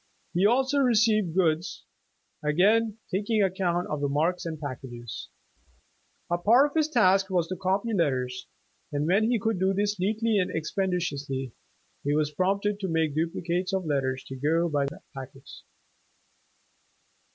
He 0.33 0.47
also 0.47 0.79
received 0.79 1.35
goods, 1.35 1.85
again 2.43 2.97
taking 3.11 3.43
ac 3.43 3.53
count 3.59 3.85
of 3.87 4.01
the 4.01 4.09
marks 4.09 4.47
and 4.47 4.59
packages. 4.59 5.29
A 6.31 6.39
part 6.39 6.65
of 6.71 6.75
his 6.75 6.89
task 6.89 7.29
was 7.29 7.47
to 7.49 7.55
copy 7.55 7.93
letters, 7.93 8.47
and 8.91 9.05
when 9.05 9.29
he 9.29 9.37
could 9.37 9.59
do 9.59 9.75
this 9.75 9.99
neatly 9.99 10.39
and 10.39 10.49
expeditiously, 10.55 11.53
he 12.03 12.15
was 12.15 12.31
promoted 12.31 12.79
to 12.79 12.87
making 12.87 13.13
dupli 13.15 13.45
cates 13.45 13.73
of 13.73 13.85
letters 13.85 14.23
to 14.23 14.35
go 14.35 14.67
by 14.67 14.87
the 14.87 15.01
packets. 15.15 15.63